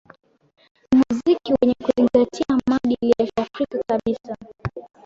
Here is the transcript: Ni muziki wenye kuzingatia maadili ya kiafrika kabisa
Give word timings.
Ni 0.93 1.03
muziki 1.09 1.53
wenye 1.61 1.73
kuzingatia 1.83 2.45
maadili 2.67 3.13
ya 3.19 3.25
kiafrika 3.27 3.79
kabisa 3.87 4.37